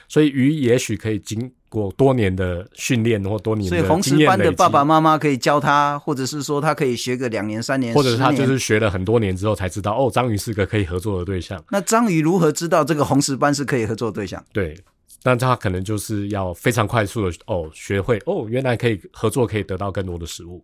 [0.09, 3.87] 所以鱼也许可以经过多年的训练或多年的经验。
[3.87, 11.65] 所以红石斑的爸爸妈妈可以教他，或者是说他可以学个两年三年，或者是他就是学了很多年之后才知道哦，章鱼是个可以合作的对象。
[11.71, 14.45] 那章鱼如何知道这个红石斑是可以合作的对象？
[14.53, 14.77] 对。
[15.27, 20.63] 但他可能就是要非常快速的哦，学会哦，原来可以合作，可以得到更多的食物。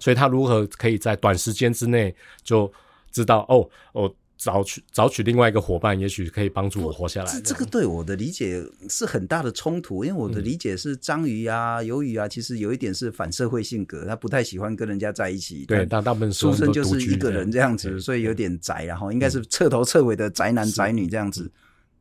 [0.00, 2.70] 所以他如何可以在短时间之内就
[3.12, 7.32] 知道哦，哦，找取找取另外一个伙伴，也许可以帮助我活下来。
[7.32, 15.64] 这这个对我的理解是很大的冲突，因为我的理解是章鱼啊、鱿鱼啊，其实有一点是反社会性格，他不太喜欢跟人家在一起。
[15.66, 21.48] 对，大大部分出生就是一个人这样子，所以有点宅，然后应该是彻头彻尾的宅男宅女这样子，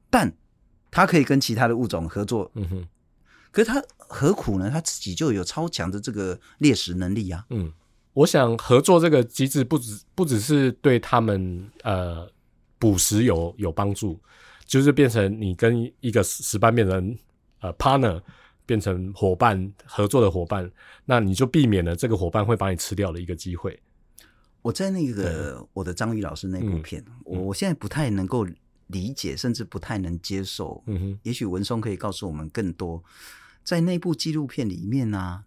[0.09, 0.33] 但。
[0.91, 2.87] 他可以跟其他的物种合作，嗯哼，
[3.51, 4.69] 可是它何苦呢？
[4.71, 7.45] 它自己就有超强的这个猎食能力啊。
[7.49, 7.71] 嗯，
[8.13, 12.27] 我想合作这个机制不只不只是对他们呃
[12.79, 14.19] 捕食有有帮助，
[14.65, 17.15] 就是变成你跟一个石斑变成
[17.61, 18.19] 呃 partner，
[18.65, 20.69] 变成伙伴合作的伙伴，
[21.05, 23.79] 那你就避免了这个伙伴会把你吃掉的一个机会。
[24.63, 28.45] 我在那个我的章鱼老师那部片，嗯、我我现在不太能够。
[28.89, 33.03] 理解甚至不太能接受，嗯哼，也许文松可以告诉我们更多。
[33.63, 35.43] 在那部纪录片里面呢、啊，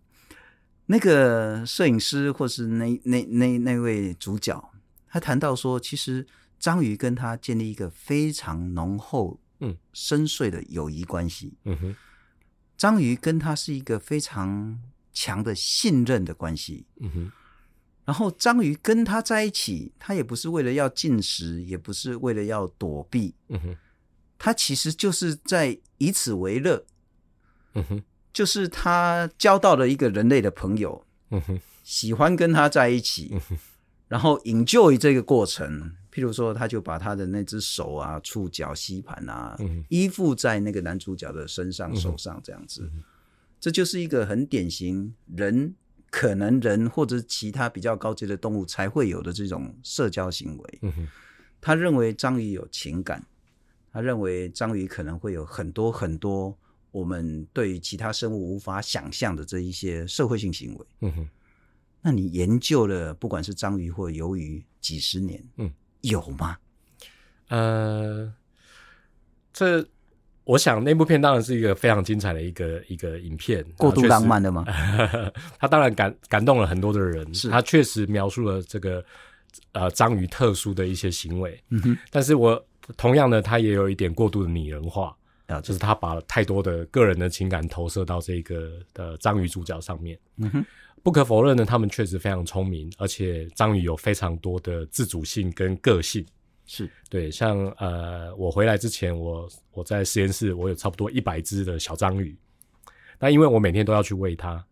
[0.86, 4.72] 那个摄影师或是那那那那位主角，
[5.08, 6.26] 他谈到说，其实
[6.58, 11.54] 章鱼跟他建立一个非常浓厚、嗯深邃的友谊关系。
[11.64, 11.96] 嗯哼，
[12.76, 14.78] 章鱼跟他是一个非常
[15.12, 16.86] 强的信任的关系。
[17.00, 17.32] 嗯哼。
[18.04, 23.76] 然后章鱼跟他在一起，他也不是为了要进食，也不是为了要躲避，嗯哼，
[24.38, 26.84] 他其实就是在以此为乐，
[27.74, 33.58] 嗯哼，就是他交到了一个人类的朋友，嗯哼，喜欢跟他在一起，嗯哼，
[34.08, 35.92] 然后 enjoy 这个过程。
[36.12, 43.02] 譬如说，他就把他的那只手啊、触角、吸盘啊，嗯，依附在那个男主角的身上、手上这样子，嗯，
[43.58, 45.74] 这就是一个很典型人。
[46.12, 50.78] 可能人或者其他比较高级的动物才会有的这种社交行为。
[50.82, 51.08] 嗯，
[51.58, 53.24] 他认为章鱼有情感，
[53.90, 56.54] 他认为章鱼可能会有很多很多
[56.90, 60.86] 我们对其他生物无法想象的这一些社会性行为。
[61.00, 61.28] 嗯哼，
[62.02, 65.72] 那你研究了不管是章鱼或鱿鱼几十年，嗯，
[66.02, 66.58] 有吗？
[67.48, 68.30] 呃，
[69.50, 69.88] 这。
[70.44, 74.64] 我想那部片当然是一个非常精彩的一个一个影片，过度浪漫的吗？
[75.58, 79.04] 他当然感感动了很多的人，是他确实描述了这个
[79.72, 81.62] 呃章鱼特殊的一些行为。
[81.68, 82.62] 嗯哼，但是我
[82.96, 90.18] 同样的，他也有一点过度的拟人化啊，就是他把太多的个人的情感投射到这个的章鱼主角上面。
[90.38, 90.64] 嗯哼，
[91.04, 96.26] 不可否认呢，他们确实非常聪明，而且章鱼有非常多的自主性跟个性。
[96.74, 102.34] 是对，像呃，我回来之前，我我在实验室，我有差不多一百只的小章鱼。
[103.18, 104.64] 那因为我每天都要去喂它，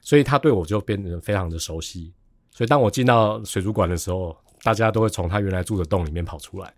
[0.00, 2.14] 所以它对我就变得非常的熟悉。
[2.50, 6.72] 所以当我进到水族馆的时候，大家都会从它原来住的洞里面跑出来。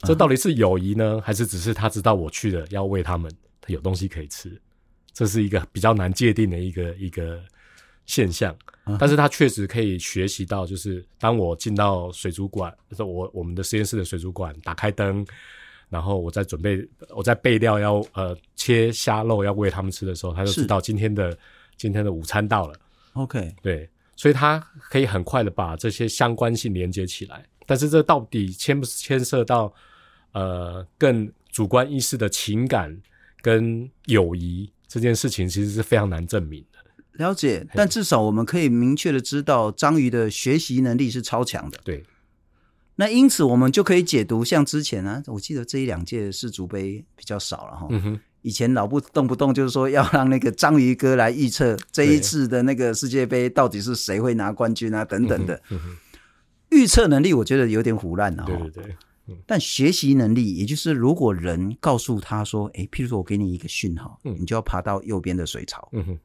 [0.00, 4.60] 这到底是友谊呢，还是只是他知道我去了要喂它们，它有东西可以吃？
[5.14, 7.42] 这是一个比较难界定的一个一个
[8.04, 8.54] 现象。
[8.98, 15.26] 但是他确实可以学习到，就是当我进到水族馆，就是我我们的实验室的水族馆打开灯，
[15.88, 21.36] 然后我在准备我在备料要呃切虾肉要喂他们吃的时候，他就知道今天的
[21.76, 22.74] 今天的午餐到了。
[23.14, 24.58] OK，对，所以他
[24.90, 27.44] 可以很快的把这些相关性连接起来。
[27.66, 29.72] 但是这到底牵不牵涉到
[30.32, 32.96] 呃更主观意识的情感
[33.42, 36.67] 跟友谊这件事情，其实是非常难证明的。
[37.18, 41.78] 了解，但至少我们可以明确的知道章鱼的学习能力是超强的。
[41.84, 42.04] 对，
[42.96, 47.88] 那因此我们就可以解读，像之前啊，我记得这一两届世足杯比较少了哈。
[48.42, 55.60] 以前老不动不动就是说要让那个章鱼哥来预测这一次的那个世界杯到底是谁会拿冠军啊等等的。
[56.70, 58.48] 预测能力我觉得有点唬烂了哈。
[58.48, 58.96] 对对对。
[59.44, 65.86] 但学习能力，也就是如果人告诉他说，诶，譬如说我给你一个讯号，你就要爬到右边的水槽。
[65.92, 66.18] 嗯哼。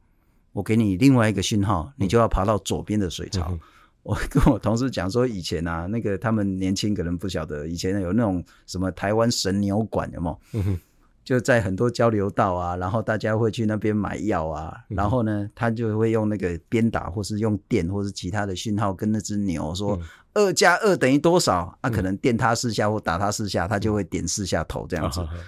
[0.54, 3.48] 我给你另外一个讯号，你就要爬到左边的水槽。
[3.50, 3.60] 嗯、
[4.04, 10.40] 我跟我同事讲说，以前啊，那个他们年轻可能不晓得，以前有那种什么台湾神牛馆，有没有？
[10.52, 10.80] 嗯哼，
[11.24, 19.98] 就在很多交流道啊，然后大家会去那边买药啊，嗯、然后呢，他就会用那个鞭打，或是用电，或是其他的讯号，跟那只牛说
[20.34, 21.76] 二加二等于多少？
[21.80, 25.20] 啊，可能电它四下或打它四下，它就会点四下头这样子。
[25.20, 25.40] 嗯、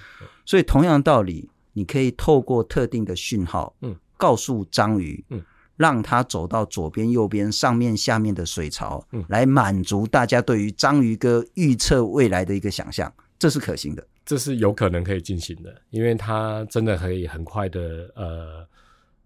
[0.45, 3.95] 所以同样道理，你可以透过特定的讯号，嗯。
[4.17, 5.43] 告诉章鱼，嗯，
[5.77, 18.67] 让他走到左边、右边、上面、下面的水槽，嗯，来满足大家对于章鱼哥预测未来的一个想象，这是可行的，这是有可能可以进行的，因为它真的可以很快的呃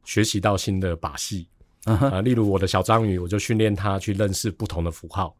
[0.04, 1.46] 学习到新的把戏。
[1.84, 5.34] 啊、呃，例如我的小章鱼，我就训练它去认识不同的符号，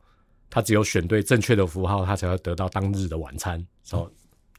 [0.49, 3.63] 它只有选对正确的符号，它才会得到当日的晚餐。
[3.91, 4.11] 哦，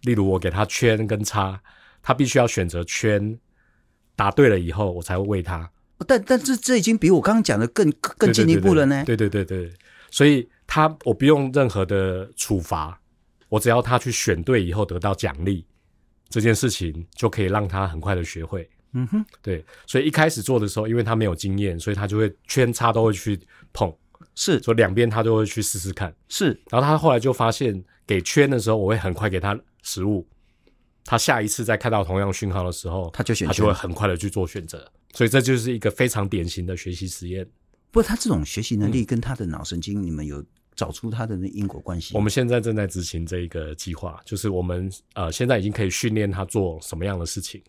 [0.01, 1.59] 例如我给它圈跟叉，
[2.03, 3.39] 它必须要选择圈。
[4.21, 5.67] 答对了以后，我才会喂它。
[6.05, 9.03] 但但这这已经比我刚刚讲的更更进一步了呢。
[9.03, 9.71] 对对对对，
[10.11, 12.99] 所以他我不用任何的处罚，
[13.49, 15.65] 我只要他去选对以后得到奖励，
[16.29, 18.69] 这件事情就可以让他很快的学会。
[18.93, 19.65] 嗯哼，对。
[19.87, 23.39] 所以一开始做的时候，因为他没有经验，所以他就会圈叉都会去
[23.73, 23.91] 碰，
[24.35, 26.13] 是，所以两边他都会去试试看。
[26.29, 30.27] 是，然后他后来就发现，给圈的时候，我会很快给他食物。
[31.05, 37.45] 他下一次再看到同样讯号的时候，他就选，他就会很快的去做选择，所以这就是一个非常典型的学习实验。
[37.91, 40.43] 不过，他这种学习能力跟他的脑神经，你们有
[40.75, 42.15] 找出他的那因果关系？
[42.15, 47.61] 我们现在正在执行这一个计划，就是我们呃现在已经可以训练他做什么样的事情。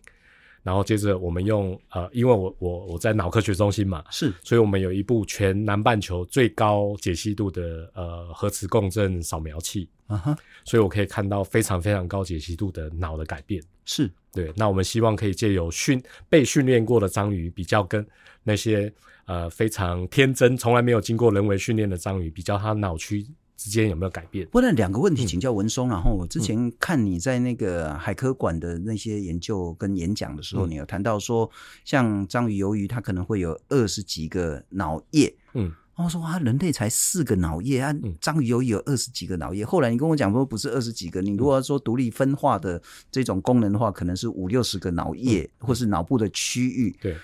[0.63, 14.51] 然后接着我们用呃，因为我我我在脑科学中心嘛，是，所以我们有一部全南半球最高解析度的呃核磁共振扫描器，啊哈，所以我可以看到非常非常高解析度的脑的改变，是对。
[14.55, 18.05] 那我们希望可以借由训被训练过的章鱼，比较跟
[18.41, 18.91] 那些
[19.25, 23.27] 呃非常天真、从来没有经过人为训练的章鱼，比较它脑区。
[23.55, 24.47] 之间有没有改变？
[24.51, 25.87] 不然两个问题请教文松。
[25.87, 31.49] 嗯、然后我之前看你在那个海科馆的那些研究跟演讲的时候，嗯、你有谈到说，
[31.85, 35.33] 像章鱼、鱿鱼，它可能会有二十几个脑叶。
[35.53, 39.63] 嗯，然后说啊，人类才四个脑叶啊，章鱼、鱿鱼有二十几个脑叶。
[39.63, 46.93] 后来你跟我讲说，不是二十几个，你如果要说独立分化的这种功能的话，可能是五六十个脑叶，嗯、或是脑部的区域。
[47.01, 47.15] 对，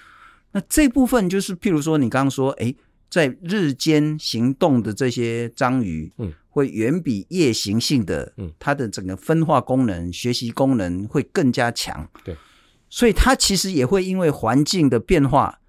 [0.51, 2.73] 那这部分就是譬如说，你刚刚说，哎。
[3.09, 12.07] 在日间行动的这些章鱼，嗯，会远比夜行性的，嗯，它的整个分化功能、学习功能会更加强。
[12.23, 12.35] 对，
[12.89, 15.59] 所以它其实也会因为环境的变化，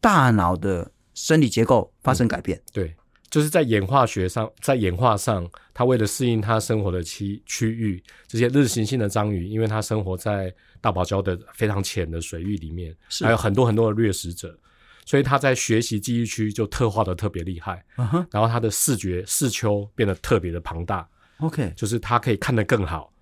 [0.00, 2.58] 大脑的生理结构发生改变。
[2.58, 2.94] 嗯，对，
[3.30, 14.58] 就是在演化学上，在演化上，它为了适应它生活的区区域，这些日行性的章鱼，因为它生活在大堡礁的非常浅的水域里面，是还有很多很多的掠食者。
[15.04, 18.26] 所以他在学习记忆区就特化的特别厉害，uh huh.
[18.30, 21.06] 然后他的视觉视丘变得特别的庞大。
[21.38, 23.12] OK，就是他可以看得更好，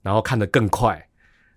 [0.00, 1.04] 然后看得更快，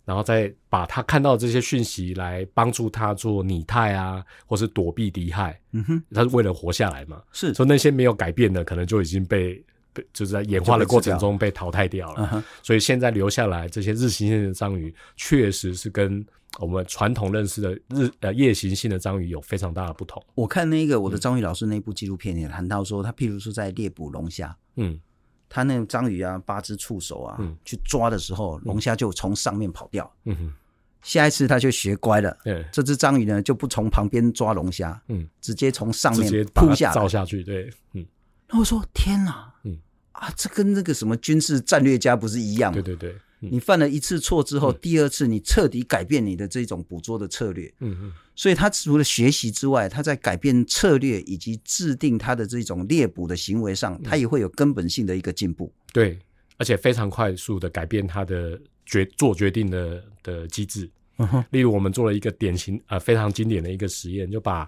[0.04, 5.60] 然后再把他看到的这些讯息来帮助他做拟态啊，或是躲避敌害。
[5.74, 6.16] 嗯哼、uh，huh.
[6.16, 7.22] 他是为了活下来嘛。
[7.32, 9.64] 是，所以那些没有改变的，可能就已经被
[9.94, 12.28] 被就是在演化的过程中被淘汰掉了。
[12.28, 12.44] Uh huh.
[12.64, 16.26] 所以现在留下来这些日行性的章鱼，确实是跟。
[16.60, 20.24] 我们传统认识的日呃夜行性的章鱼有非常大的不同。
[20.36, 25.00] 我看那个我的章鱼老师那部纪录片也谈到说，他譬如说在猎捕龙虾，嗯，
[25.48, 30.54] 他那个章鱼啊，八只触手啊，嗯，去抓的时候，龙虾就从上面跑掉，嗯哼，
[31.02, 38.06] 下一次他就学乖了，对，这只章鱼呢就不从旁边抓龙虾，嗯，直接从上面扑下照下去，对，嗯。
[38.50, 39.78] 那我说天哪，嗯。
[40.14, 42.82] 啊，这跟那个什么军事战略家不是一样吗？
[42.82, 43.16] 对对对。
[43.42, 47.72] 嗯、你犯了一次错之后，嗯、第二次你彻底改变你的这种捕捉的策略。
[47.80, 48.14] 嗯嗯。
[48.36, 55.72] 所以他除了学习之外，他在改变策略以及制定他的这种猎捕的行为上，他也会有根本性的一个进步。
[55.92, 56.20] 对，
[56.58, 60.90] 而且非常快速的改变他的决做决定的的机制。
[61.18, 61.46] 嗯哼。
[61.52, 64.60] 例如，我们做了一个典型啊、呃、非常经典的一个实验，就把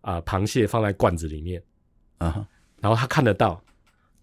[0.00, 1.62] 啊、呃、螃蟹放在罐子里面，
[2.18, 2.48] 啊哈，
[2.80, 3.62] 然后他看得到。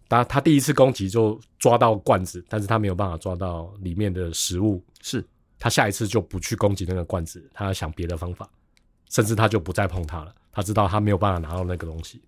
[0.10, 4.84] 他他第一次攻击就抓到罐子，但是他没有办法抓到里面的食物。
[5.02, 5.24] 是，
[5.60, 8.50] 他下一次就不去攻击那个罐子，他要想别的方法，
[9.10, 10.34] 甚至他就不再碰它了。
[10.52, 12.20] 他知道他没有办法拿到那个东西，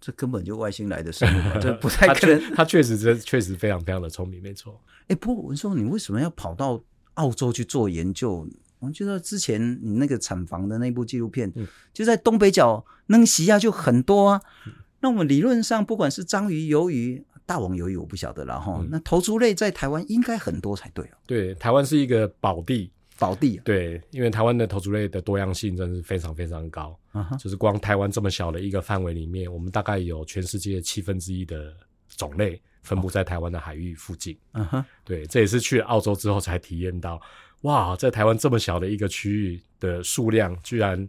[0.00, 2.54] 这根本就外星来的生物， 这不太可能。
[2.54, 4.78] 他确实真确实非常非常的聪明，没错。
[5.06, 6.82] 哎，不过我说你为什么要跑到
[7.14, 8.46] 澳洲去做研究？
[8.80, 14.42] 我觉得之前你那个产房的那部纪录片，嗯、就在东北角，能西亚就很多啊。
[14.66, 14.72] 嗯
[15.02, 18.78] 那我们理论上，不管是章鱼、鱿鱼、大王鱿鱼，我不晓得了哈。
[18.80, 21.18] 嗯、那头足类在台湾应该很多才对哦。
[21.26, 22.88] 对，台湾是一个宝地，
[23.18, 23.62] 宝地、啊。
[23.64, 26.96] 对，因为台湾的头足类的多样性真的是非常非常高。
[27.12, 31.74] Uh huh、就是光台湾这么小的一个范围里面，我们大概有全世界七分之一的
[32.16, 34.38] 种类分布在台湾的海域附近。
[34.52, 37.20] 嗯哼、uh，huh、对，这也是去澳洲之后才体验到，
[37.62, 41.08] 哇，在台湾这么小的一个区域的数量，居然。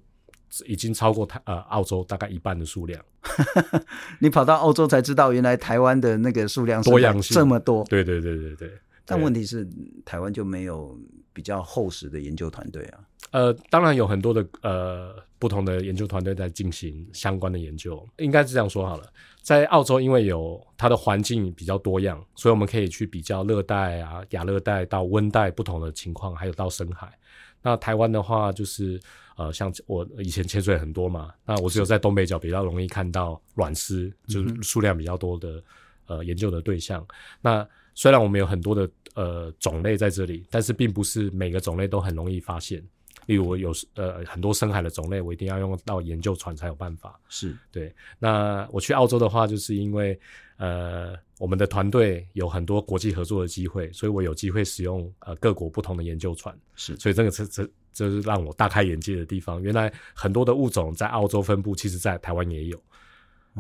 [0.65, 3.03] 已经超过台呃澳洲大概一半的数量，
[4.19, 7.83] 你跑到澳洲才知道，原来台湾的那个数量多样性这么多。
[7.85, 8.71] 对对对对对。
[9.05, 9.67] 但问题是，
[10.05, 10.97] 台湾就没有
[11.33, 12.99] 比较厚实的研究团队啊。
[13.31, 18.07] 呃，当然有很多的呃不同的研究团队在进行相关的研究。
[18.19, 19.03] 应该是这样说好了，
[19.41, 27.11] 在澳洲因为有它的环境比较多样，所以我们可以去比较热带啊、亚热带到温带不同的情况，还有到深海。
[27.61, 29.01] 那台湾的话，就是
[29.35, 35.63] 呃，像我以前潜水很多嘛，那我只有在东北角比较容易看到卵丝，就是数量比较多的
[36.07, 37.05] 呃研究的对象。
[37.41, 42.83] 那虽然我们有很多的呃种类在这里，但是并不是每个种类都很容易发现。
[43.25, 47.17] 例如我有呃很多深海的种类，我一定要用到研究船才有办法。
[47.29, 47.93] 是对。
[48.19, 50.19] 那我去澳洲的话，就是因为
[50.57, 56.53] 呃我们的团队有很多国际合作的机会，所以我有机会使用呃各国不同的研究船。
[56.75, 59.61] 是，所以这个这这这是让我大开眼界的地方。
[59.61, 62.81] 原来很多的物种在澳洲分布，其实在台湾也有。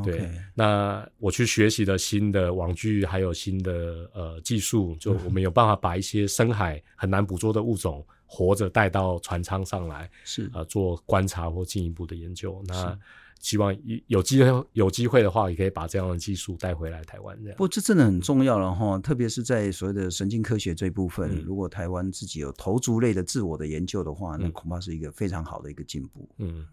[0.03, 12.59] 对.那我去学习了新的网具，还有新的呃技术，就我们有办法把一些深海很难捕捉的物种活着带到船舱上来， 是呃做观察或进一步的研究。
[12.67, 12.97] 那
[13.43, 13.71] 希望
[14.07, 17.37] 有机会有机会的话，也可以把这样的技术带回来台湾。
[17.43, 26.27] 这样，不这真的很重要了哈，特别是在所谓的神经科学这一部分，嗯、如果台湾自己有头足类的自我的研究的话，那恐怕是一个非常好的一个进步。
[26.39, 26.65] 嗯，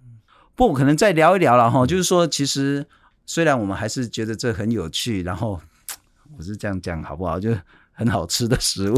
[0.54, 2.86] 不过可能再聊一聊了哈，嗯、就是说其实。
[3.26, 5.60] 虽然我们还是觉得这很有趣，然后
[6.36, 7.38] 我是这样讲好不好？
[7.38, 7.56] 就
[7.92, 8.96] 很好吃的食物，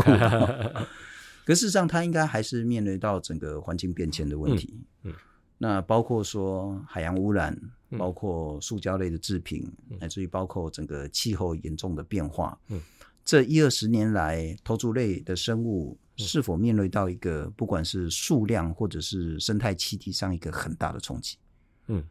[1.45, 4.73] 可事实上它应该还是面对到整个环境变迁的问题。
[5.03, 5.15] 嗯，嗯
[5.63, 7.57] 那包括说海洋污染，
[7.97, 12.59] 包括塑胶类的制品，嗯、乃至于包括整个气候严重的变化。
[12.67, 12.83] 嗯，
[13.25, 21.37] 这一二十年来，头足类的生物是否面对到一个不管是数量或者是生态栖地上一个很大的冲击？
[21.87, 22.03] 嗯。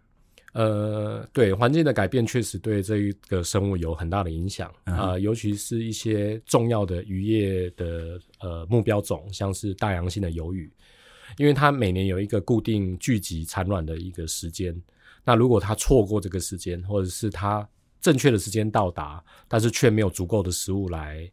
[0.53, 10.69] 呃，对，环境的改变确实对这一个生物有很大的影响啊、uh 尤其是一些重要的渔业的呃目标种，像是大洋性的鱿鱼，
[11.37, 14.75] 因为它每年有一个固定聚集产卵的一个时间，
[15.23, 17.67] 那如果它错过这个时间，或者是它
[17.99, 21.29] 正确的时间到达，但是却没有足够的食物来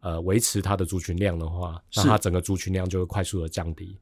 [0.00, 3.96] 呃维持它的族群量的话，那它整个族群量就会快速的降低。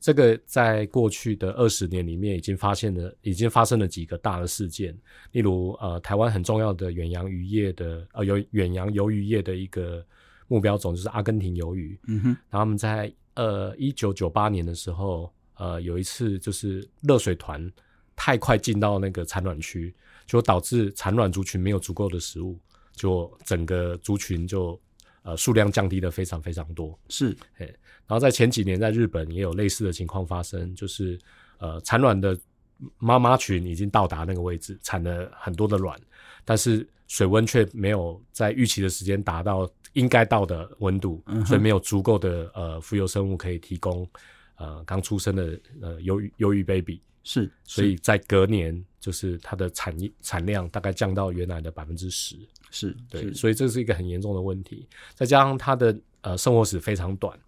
[0.00, 4.92] 这个在过去的二十年里面，已经发现了，已经发生了几个大的事件。
[5.30, 10.04] 例如，呃，台湾很重要的远洋渔业的，呃，有远洋鱿鱼业的一个
[10.48, 11.96] 目标种就是阿根廷鱿鱼。
[12.08, 12.28] 嗯哼。
[12.50, 17.70] 然后他们在呃一九九八年的时候，呃，有一次就是热水团
[18.14, 19.94] 太快进到那个产卵区，
[20.26, 22.58] 就导致产卵族群没有足够的食物，
[22.94, 24.80] 就整个族群就
[25.22, 26.98] 呃数量降低的非常非常多。
[27.08, 27.66] 是，哎。
[28.04, 31.18] 然后在前几年，在日本也有类似的情况发生，就是
[31.58, 32.36] 呃，产卵的
[32.98, 35.98] 妈妈群已经到达那个位置，产了很多的卵，
[36.44, 44.08] 但是水温却没有在预期的时间达到应该到的温度，嗯、所以没有足够的呃浮游生物可以提供
[44.56, 52.36] 呃刚出生的呃鱿鱼鱿鱼 baby，是，所以在隔年就是它的产产量大概降到原来的百分之十，
[52.70, 57.38] 是对，所以这是一个很严重的问题，再加上它的呃生活史非常短。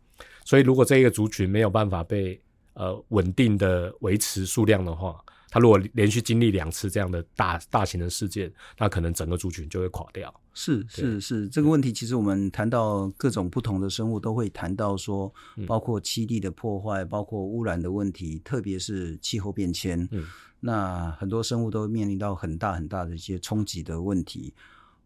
[0.45, 2.38] 所以如果这一个族群没有办法被
[2.74, 5.24] 呃稳定的维持数量的话，
[5.55, 10.34] 它如果连续经历两次这样的大大型的事件，那可能整个族群就会垮掉。
[10.52, 15.32] 是是是，这个问题其实我们谈到各种不同的生物，都会谈到说，
[15.64, 20.09] 包括栖地的破坏，包括污染的问题，特别是气候变迁。
[20.11, 20.26] 嗯，
[20.59, 24.52] 那很多生物都面临到很大很大的一些冲击的问题。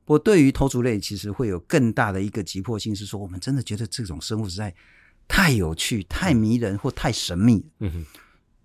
[0.06, 4.74] 不过，对于头足类，其实会有更大的一个急迫性，是说我们真的觉得这种生物实在
[5.28, 7.62] 太有趣、太迷人或太神秘。
[7.80, 8.06] 嗯哼，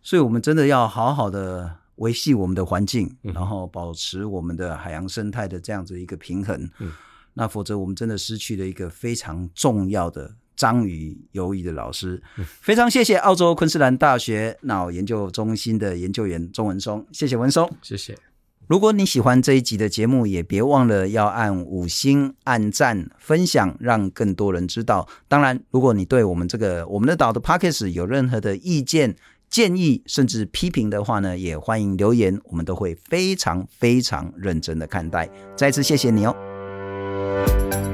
[0.03, 1.77] 所以我们真的要好好的。
[1.97, 6.67] 维系我们的环境，然后保持我们的海洋生态的这样子一个平衡。
[6.79, 6.91] 嗯，
[7.35, 12.21] 那否则我们真的失去了一个非常重要的章鱼游鱼的老师。
[12.37, 18.17] 嗯，非常谢谢澳洲昆士兰大学脑研究中心的研究员钟文松，谢谢文松，谢谢。
[18.65, 25.07] 如果你喜欢这一集的节目，也别忘了要按五星、按赞、分享，让更多人知道。
[25.27, 29.15] 当然，如果你对我们这个我们的岛的 Podcast 有任何的意见，
[29.53, 35.29] 建议甚至批评的话呢也欢迎留言我们都会非常非常认真的看待。
[35.55, 37.92] 再次谢谢你哦。